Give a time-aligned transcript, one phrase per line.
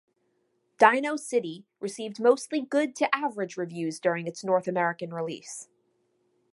[0.79, 5.67] "DinoCity" received mostly good to average reviews during its North American release.